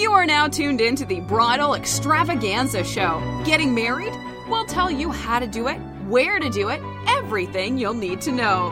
You 0.00 0.12
are 0.12 0.24
now 0.24 0.48
tuned 0.48 0.80
in 0.80 0.96
to 0.96 1.04
the 1.04 1.20
Bridal 1.20 1.74
Extravaganza 1.74 2.82
Show. 2.84 3.20
Getting 3.44 3.74
married? 3.74 4.14
We'll 4.48 4.64
tell 4.64 4.90
you 4.90 5.10
how 5.10 5.38
to 5.38 5.46
do 5.46 5.68
it, 5.68 5.76
where 6.08 6.38
to 6.38 6.48
do 6.48 6.70
it, 6.70 6.80
everything 7.06 7.76
you'll 7.76 7.92
need 7.92 8.22
to 8.22 8.32
know. 8.32 8.70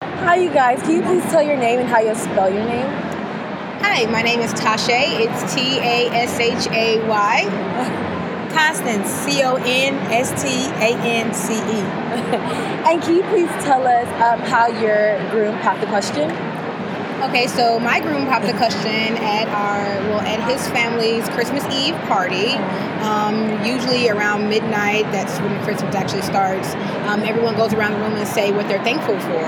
Hi, 0.00 0.36
you 0.36 0.48
guys. 0.48 0.80
Can 0.80 0.92
you 0.92 1.02
please 1.02 1.22
tell 1.24 1.42
your 1.42 1.58
name 1.58 1.80
and 1.80 1.88
how 1.90 2.00
you 2.00 2.14
spell 2.14 2.50
your 2.50 2.64
name? 2.64 3.07
Hi, 3.98 4.06
my 4.06 4.22
name 4.22 4.38
is 4.38 4.54
Tashay. 4.54 5.26
It's 5.26 5.52
T 5.52 5.80
A 5.80 6.08
S 6.10 6.38
H 6.38 6.68
A 6.72 7.04
Y. 7.08 8.48
Constance, 8.54 9.10
C 9.10 9.42
O 9.42 9.56
N 9.56 9.94
S 10.12 10.40
T 10.40 10.66
A 10.76 10.96
N 11.02 11.34
C 11.34 11.54
E. 11.54 11.58
And 12.86 13.02
can 13.02 13.16
you 13.16 13.24
please 13.24 13.50
tell 13.64 13.84
us 13.88 14.06
um, 14.22 14.38
how 14.48 14.68
your 14.68 15.18
groom 15.30 15.58
popped 15.62 15.80
the 15.80 15.88
question? 15.88 16.30
Okay, 17.18 17.48
so 17.48 17.80
my 17.80 17.98
groom 17.98 18.26
popped 18.26 18.46
the 18.46 18.52
question 18.52 19.18
at 19.18 19.48
our, 19.48 20.08
well, 20.08 20.20
at 20.20 20.38
his 20.48 20.64
family's 20.68 21.28
Christmas 21.30 21.64
Eve 21.74 21.96
party. 22.06 22.54
Um, 23.02 23.64
usually 23.66 24.08
around 24.08 24.48
midnight, 24.48 25.02
that's 25.10 25.36
when 25.40 25.60
Christmas 25.64 25.96
actually 25.96 26.22
starts. 26.22 26.74
Um, 27.10 27.24
everyone 27.24 27.56
goes 27.56 27.74
around 27.74 27.94
the 27.94 27.98
room 27.98 28.14
and 28.14 28.28
say 28.28 28.52
what 28.52 28.68
they're 28.68 28.84
thankful 28.84 29.18
for. 29.18 29.46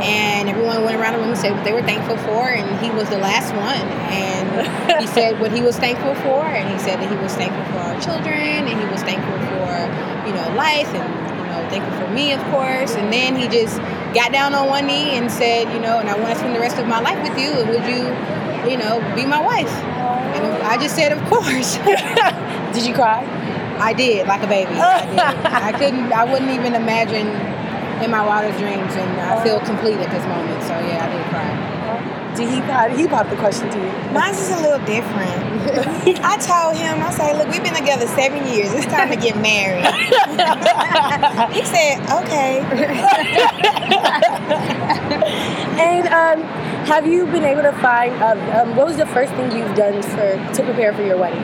And 0.00 0.48
everyone 0.48 0.82
went 0.82 0.98
around 0.98 1.12
the 1.12 1.18
room 1.18 1.28
and 1.28 1.38
said 1.38 1.52
what 1.52 1.62
they 1.62 1.74
were 1.74 1.82
thankful 1.82 2.16
for, 2.24 2.48
and 2.48 2.64
he 2.82 2.90
was 2.90 3.10
the 3.10 3.18
last 3.18 3.52
one. 3.52 3.84
And 4.16 4.98
he 5.02 5.06
said 5.12 5.38
what 5.40 5.52
he 5.52 5.60
was 5.60 5.76
thankful 5.76 6.14
for, 6.24 6.46
and 6.46 6.72
he 6.72 6.78
said 6.78 7.00
that 7.00 7.10
he 7.10 7.16
was 7.22 7.34
thankful 7.34 7.64
for 7.74 7.80
our 7.80 8.00
children, 8.00 8.64
and 8.64 8.80
he 8.80 8.86
was 8.86 9.02
thankful 9.02 9.36
for, 9.52 9.68
you 10.26 10.32
know, 10.32 10.56
life, 10.56 10.88
and, 10.94 11.39
you 11.62 11.70
thankful 11.70 12.06
for 12.06 12.12
me, 12.12 12.32
of 12.32 12.42
course. 12.50 12.94
And 12.94 13.12
then 13.12 13.36
he 13.36 13.48
just 13.48 13.78
got 14.14 14.32
down 14.32 14.54
on 14.54 14.68
one 14.68 14.86
knee 14.86 15.16
and 15.16 15.30
said, 15.30 15.72
you 15.72 15.80
know, 15.80 15.98
and 15.98 16.08
I 16.08 16.18
want 16.18 16.32
to 16.32 16.38
spend 16.38 16.54
the 16.54 16.60
rest 16.60 16.78
of 16.78 16.86
my 16.86 17.00
life 17.00 17.22
with 17.22 17.38
you, 17.38 17.52
and 17.52 17.68
would 17.70 17.84
you, 17.84 18.08
you 18.70 18.76
know, 18.76 19.00
be 19.14 19.26
my 19.26 19.40
wife? 19.40 19.70
And 20.34 20.44
I 20.62 20.76
just 20.76 20.94
said, 20.94 21.12
of 21.12 21.22
course. 21.28 21.76
Did 22.74 22.86
you 22.86 22.94
cry? 22.94 23.26
I 23.80 23.92
did, 23.94 24.28
like 24.28 24.42
a 24.42 24.46
baby. 24.46 24.72
I 24.72 25.06
did. 25.06 25.18
I 25.46 25.72
couldn't, 25.72 26.12
I 26.12 26.24
wouldn't 26.24 26.50
even 26.50 26.74
imagine 26.74 27.26
in 28.04 28.10
my 28.10 28.24
wildest 28.24 28.58
dreams, 28.58 28.94
and 28.94 29.20
I 29.20 29.42
feel 29.42 29.58
complete 29.60 29.98
at 29.98 30.10
this 30.10 30.24
moment. 30.26 30.62
So 30.62 30.76
yeah, 30.86 31.04
I 31.04 31.08
did 31.12 31.24
cry. 31.32 31.79
Did 32.36 32.48
he 32.48 32.60
did 32.60 32.98
he 32.98 33.06
pop 33.08 33.28
the 33.28 33.36
question 33.36 33.68
to 33.70 33.78
you? 33.78 34.12
Mine's 34.12 34.38
is 34.38 34.50
a 34.50 34.60
little 34.60 34.84
different. 34.86 35.40
I 36.24 36.36
told 36.38 36.76
him, 36.76 37.02
I 37.02 37.10
said, 37.10 37.36
look, 37.36 37.48
we've 37.48 37.62
been 37.62 37.74
together 37.74 38.06
seven 38.08 38.46
years. 38.46 38.72
It's 38.72 38.86
time 38.86 39.10
to 39.10 39.16
get 39.16 39.36
married. 39.36 39.84
he 41.54 41.64
said, 41.64 42.00
okay. 42.22 42.60
And 45.80 46.08
um, 46.08 46.42
have 46.86 47.06
you 47.06 47.24
been 47.24 47.44
able 47.44 47.62
to 47.62 47.72
find 47.80 48.12
um, 48.22 48.38
um, 48.50 48.76
what 48.76 48.86
was 48.86 48.98
the 48.98 49.06
first 49.06 49.32
thing 49.32 49.50
you've 49.50 49.74
done 49.74 50.02
for 50.02 50.36
to 50.54 50.62
prepare 50.62 50.92
for 50.92 51.02
your 51.02 51.16
wedding? 51.16 51.42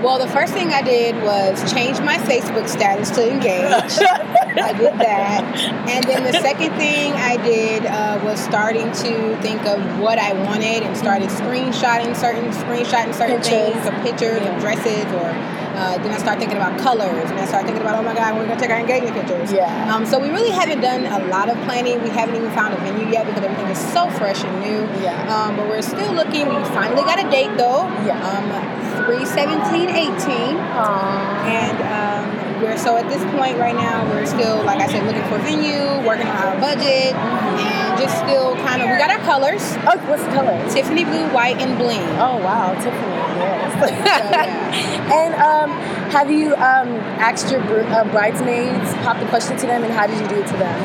Well, 0.00 0.20
the 0.20 0.28
first 0.28 0.52
thing 0.52 0.68
I 0.68 0.82
did 0.82 1.20
was 1.24 1.72
change 1.72 1.98
my 2.00 2.18
Facebook 2.18 2.68
status 2.68 3.10
to 3.10 3.28
engage. 3.28 3.98
I 4.62 4.72
did 4.72 4.94
that. 4.98 5.44
And 5.88 6.04
then 6.04 6.24
the 6.24 6.32
second 6.40 6.72
thing 6.76 7.12
I 7.12 7.36
did 7.36 7.86
uh, 7.86 8.20
was 8.24 8.40
starting 8.40 8.90
to 9.04 9.36
think 9.42 9.64
of 9.66 9.78
what 10.00 10.18
I 10.18 10.32
wanted 10.32 10.82
and 10.82 10.96
started 10.96 11.28
screenshotting 11.28 12.16
certain 12.16 12.50
screenshotting 12.52 13.14
certain 13.14 13.36
Pictures. 13.40 13.74
things, 13.74 13.86
or 13.86 13.92
pictures, 14.02 14.40
or 14.42 14.60
dresses, 14.60 15.06
or 15.12 15.28
uh, 15.76 15.98
then 15.98 16.10
I 16.10 16.16
started 16.16 16.40
thinking 16.40 16.56
about 16.56 16.80
colors, 16.80 17.28
and 17.30 17.38
I 17.38 17.44
started 17.44 17.66
thinking 17.66 17.82
about, 17.82 17.96
oh 18.00 18.02
my 18.02 18.14
God, 18.14 18.34
we're 18.34 18.46
gonna 18.48 18.58
take 18.58 18.70
our 18.70 18.80
engagement 18.80 19.14
pictures. 19.14 19.52
Yeah. 19.52 19.92
Um, 19.94 20.06
so 20.06 20.18
we 20.18 20.30
really 20.30 20.50
haven't 20.50 20.80
done 20.80 21.04
a 21.04 21.26
lot 21.28 21.50
of 21.50 21.56
planning. 21.68 22.02
We 22.02 22.08
haven't 22.08 22.34
even 22.36 22.50
found 22.52 22.72
a 22.72 22.78
venue 22.78 23.06
yet 23.12 23.26
because 23.26 23.44
everything 23.44 23.66
is 23.68 23.78
so 23.92 24.08
fresh 24.16 24.42
and 24.42 24.56
new. 24.60 24.80
Yeah. 25.04 25.12
Um, 25.28 25.56
but 25.56 25.68
we're 25.68 25.82
still 25.82 26.12
looking. 26.14 26.48
We 26.48 26.56
finally 26.72 27.02
got 27.04 27.18
a 27.22 27.28
date 27.30 27.52
though. 27.58 27.84
Yeah. 28.08 28.16
Um, 28.24 28.48
3 29.04 29.24
17 29.26 29.90
18 29.90 30.16
Aww. 30.16 30.96
and 31.44 31.78
um, 31.84 32.05
we're 32.62 32.76
so 32.78 32.96
at 32.96 33.08
this 33.08 33.22
point 33.36 33.58
right 33.58 33.74
now 33.74 34.04
we're 34.10 34.26
still 34.26 34.62
like 34.64 34.80
i 34.80 34.86
said 34.86 35.04
looking 35.06 35.22
for 35.24 35.38
venue 35.38 35.84
working 36.06 36.26
on 36.26 36.36
our 36.36 36.60
budget 36.60 37.14
and 37.14 37.98
just 38.00 38.16
still 38.18 38.54
kind 38.66 38.80
of 38.82 38.88
we 38.88 38.96
got 38.98 39.10
our 39.10 39.18
colors 39.24 39.62
Oh, 39.88 39.96
what's 40.08 40.22
the 40.24 40.30
color? 40.30 40.56
tiffany 40.70 41.04
blue 41.04 41.28
white 41.32 41.58
and 41.58 41.76
bling 41.78 42.00
Oh 42.18 42.38
wow, 42.38 42.72
Tiffany. 42.74 43.16
Yes. 43.36 43.90
yeah. 44.06 45.12
and 45.12 45.34
um, 45.36 45.70
have 46.10 46.30
you 46.30 46.54
um, 46.54 46.88
asked 47.20 47.50
your 47.50 47.60
br- 47.62 47.80
uh, 47.92 48.04
bridesmaids, 48.10 48.94
pop 49.04 49.18
the 49.20 49.26
question 49.26 49.56
to 49.58 49.66
them, 49.66 49.84
and 49.84 49.92
how 49.92 50.06
did 50.06 50.18
you 50.18 50.26
do 50.28 50.36
it 50.36 50.46
to 50.46 50.56
them? 50.56 50.80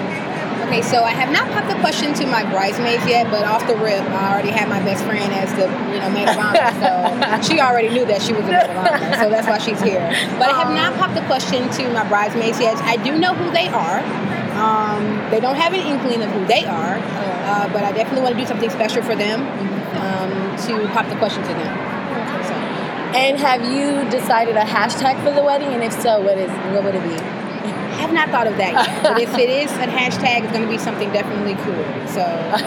Okay 0.68 0.82
so 0.82 1.04
i 1.04 1.12
have 1.12 1.32
not 1.32 1.50
popped 1.52 1.68
the 1.68 1.80
question 1.82 2.14
to 2.14 2.26
my 2.28 2.44
bridesmaids 2.50 3.06
yet 3.06 3.30
but 3.30 3.44
off 3.44 3.66
the 3.68 3.76
rip 3.78 4.04
i 4.12 4.34
already 4.34 4.50
had 4.50 4.68
my 4.70 4.80
best 4.84 5.04
friend 5.06 5.34
as 5.34 5.50
the 5.56 5.68
you 5.94 6.00
know 6.00 6.10
maid 6.10 6.28
of 6.28 6.38
honor 6.38 6.72
so 6.82 6.90
she 7.48 7.60
already 7.60 7.90
knew 7.90 8.06
that 8.06 8.22
she 8.22 8.34
was 8.34 8.46
the 8.46 8.52
maid 8.52 8.70
of 8.70 8.78
honor 8.78 9.14
so 9.18 9.30
that's 9.30 9.48
why 9.48 9.58
she's 9.58 9.82
here 9.82 10.06
but 10.38 10.50
i 10.50 10.56
have 10.58 10.74
not 10.74 10.94
popped 11.00 11.16
the 11.16 11.26
question 11.26 11.70
to 11.70 11.90
my 11.94 12.08
bridesmaids 12.08 12.60
yet 12.60 12.78
i 12.84 12.96
do 12.98 13.18
know 13.18 13.34
who 13.34 13.52
they 13.52 13.68
are 13.70 14.00
um, 14.52 15.18
they 15.32 15.40
don't 15.40 15.56
have 15.56 15.74
an 15.74 15.80
inkling 15.80 16.22
of 16.22 16.30
who 16.32 16.46
they 16.46 16.66
are 16.66 16.98
uh, 16.98 17.68
but 17.74 17.84
i 17.84 17.92
definitely 17.92 18.22
want 18.22 18.36
to 18.36 18.42
do 18.42 18.48
something 18.48 18.70
special 18.70 19.02
for 19.02 19.16
them 19.16 19.42
um, 20.02 20.58
to 20.68 20.88
pop 20.94 21.08
the 21.10 21.16
question 21.16 21.42
to 21.44 21.54
them. 21.54 21.92
And 23.14 23.38
have 23.40 23.64
you 23.66 24.10
decided 24.10 24.56
a 24.56 24.62
hashtag 24.62 25.22
for 25.24 25.34
the 25.34 25.44
wedding? 25.44 25.68
And 25.70 25.84
if 25.84 25.94
so, 26.02 26.22
what 26.22 26.38
is 26.38 26.50
what 26.74 26.84
would 26.86 26.96
it 26.96 27.04
be? 27.04 27.41
I 28.02 28.06
have 28.06 28.14
not 28.14 28.30
thought 28.30 28.48
of 28.48 28.58
that 28.58 28.74
yet, 28.74 29.04
but 29.04 29.22
if 29.22 29.38
it 29.38 29.48
is 29.48 29.70
a 29.78 29.86
hashtag, 29.86 30.42
it's 30.42 30.52
going 30.52 30.66
to 30.66 30.68
be 30.68 30.80
something 30.80 31.14
definitely 31.14 31.54
cool. 31.62 31.86
So, 32.10 32.26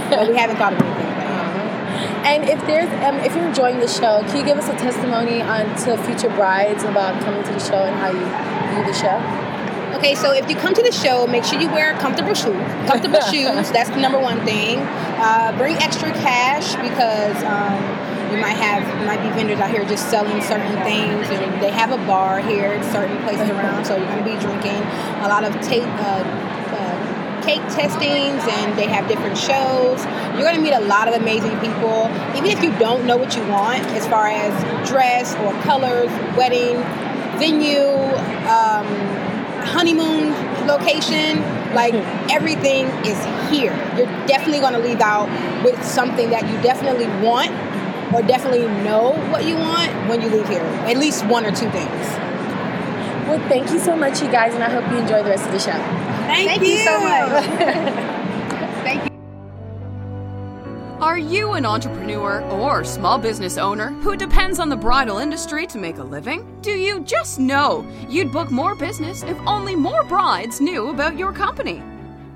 but 0.09 0.31
we 0.31 0.37
haven't 0.39 0.62
thought 0.62 0.75
of 0.75 0.78
anything. 0.78 1.11
That. 1.11 2.22
And 2.22 2.45
if 2.47 2.65
there's 2.71 2.87
um, 3.03 3.19
if 3.19 3.34
you're 3.34 3.49
enjoying 3.49 3.81
the 3.81 3.89
show, 3.89 4.23
can 4.31 4.37
you 4.39 4.44
give 4.44 4.59
us 4.59 4.69
a 4.69 4.78
testimony 4.78 5.43
on 5.43 5.67
to 5.83 5.99
future 6.06 6.31
brides 6.31 6.84
about 6.84 7.21
coming 7.25 7.43
to 7.43 7.50
the 7.50 7.59
show 7.59 7.83
and 7.83 7.99
how 7.99 8.15
you 8.15 8.23
view 8.71 8.87
the 8.87 8.94
show? 8.94 9.19
Okay, 9.99 10.15
so 10.15 10.33
if 10.33 10.49
you 10.49 10.55
come 10.55 10.73
to 10.73 10.83
the 10.83 10.93
show, 10.93 11.27
make 11.27 11.43
sure 11.43 11.61
you 11.61 11.69
wear 11.69 11.94
comfortable 11.99 12.34
shoes. 12.34 12.55
Comfortable 12.87 13.21
shoes, 13.33 13.75
that's 13.75 13.91
the 13.91 13.99
number 13.99 14.21
one 14.21 14.39
thing. 14.47 14.78
Uh, 15.19 15.53
bring 15.59 15.75
extra 15.83 16.12
cash 16.12 16.78
because 16.78 17.43
um, 17.43 17.83
you 18.34 18.41
might 18.41 18.56
have 18.59 18.83
might 19.06 19.22
be 19.22 19.28
vendors 19.31 19.61
out 19.61 19.71
here 19.71 19.84
just 19.84 20.11
selling 20.11 20.43
certain 20.43 20.77
things, 20.83 21.28
and 21.31 21.62
they 21.62 21.71
have 21.71 21.93
a 21.93 21.99
bar 22.06 22.41
here 22.41 22.72
at 22.72 22.93
certain 22.93 23.17
places 23.22 23.49
around. 23.50 23.84
So 23.84 23.97
you're 23.97 24.06
going 24.06 24.25
to 24.25 24.25
be 24.25 24.39
drinking 24.41 24.83
a 25.22 25.28
lot 25.28 25.45
of 25.45 25.53
tape. 25.61 25.84
Uh, 25.84 26.50
uh, 26.75 27.15
cake 27.44 27.61
testings 27.69 28.43
and 28.43 28.77
they 28.78 28.87
have 28.87 29.06
different 29.06 29.37
shows 29.37 30.03
you're 30.33 30.43
going 30.43 30.56
to 30.56 30.62
meet 30.62 30.73
a 30.73 30.81
lot 30.81 31.06
of 31.06 31.15
amazing 31.15 31.53
people 31.61 32.11
even 32.34 32.47
if 32.47 32.62
you 32.62 32.73
don't 32.78 33.06
know 33.06 33.19
what 33.19 33.37
you 33.37 33.47
want 33.49 33.84
as 33.89 34.06
far 34.06 34.28
as 34.28 34.89
dress 34.89 35.34
or 35.34 35.53
colors 35.61 36.09
wedding 36.39 36.75
venue 37.39 37.93
um, 38.49 38.87
honeymoon 39.61 40.33
location 40.67 41.39
like 41.75 41.93
everything 42.33 42.87
is 43.05 43.23
here 43.50 43.77
you're 43.94 44.27
definitely 44.27 44.61
going 44.61 44.73
to 44.73 44.78
leave 44.78 45.03
out 45.03 45.28
with 45.62 45.84
something 45.84 46.31
that 46.31 46.43
you 46.50 46.61
definitely 46.62 47.06
want 47.23 47.53
or 48.15 48.23
definitely 48.23 48.67
know 48.85 49.13
what 49.31 49.45
you 49.45 49.57
want 49.57 49.91
when 50.09 50.23
you 50.23 50.29
leave 50.29 50.49
here 50.49 50.63
at 50.87 50.97
least 50.97 51.27
one 51.27 51.45
or 51.45 51.51
two 51.51 51.69
things 51.71 52.07
Well, 53.27 53.41
thank 53.49 53.71
you 53.71 53.79
so 53.79 53.97
much, 53.97 54.23
you 54.23 54.31
guys, 54.31 54.55
and 54.55 54.63
I 54.63 54.71
hope 54.71 54.89
you 54.93 54.99
enjoy 54.99 55.23
the 55.23 55.31
rest 55.31 55.47
of 55.47 55.53
the 55.53 55.59
show. 55.59 55.73
thank, 56.27 56.63
you 56.63 56.77
so 56.79 57.01
much 57.01 57.45
thank 58.85 59.05
you 59.05 59.11
Are 61.00 61.19
you 61.19 61.53
an 61.53 61.67
entrepreneur 61.67 62.43
or 62.50 62.85
small 62.85 63.19
business 63.19 63.59
owner 63.59 63.88
who 64.03 64.17
depends 64.17 64.59
on 64.59 64.69
the 64.69 64.77
bridal 64.77 65.19
industry 65.19 65.67
to 65.67 65.79
make 65.79 65.99
a 65.99 66.05
living? 66.05 66.47
Do 66.62 66.71
you 66.71 67.00
just 67.00 67.38
know 67.38 67.85
you'd 68.09 68.33
book 68.33 68.50
more 68.50 68.75
business 68.75 69.23
if 69.25 69.37
only 69.47 69.75
more 69.75 70.05
brides 70.05 70.61
knew 70.61 70.88
about 70.91 71.19
your 71.19 71.33
company? 71.33 71.83